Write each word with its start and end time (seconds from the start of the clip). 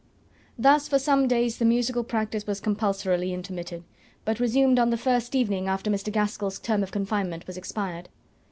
Thus 0.57 0.87
for 0.87 0.97
some 0.97 1.27
days 1.27 1.59
the 1.59 1.63
musical 1.63 2.03
practice 2.03 2.47
was 2.47 2.59
compulsorily 2.59 3.35
intermitted, 3.35 3.83
but 4.25 4.39
resumed 4.39 4.79
on 4.79 4.89
the 4.89 4.97
first 4.97 5.35
evening 5.35 5.67
after 5.67 5.91
Mr. 5.91 6.11
Gaskell's 6.11 6.57
term 6.57 6.81
of 6.81 6.89
confinement 6.89 7.45
was 7.45 7.55
expired. 7.55 8.09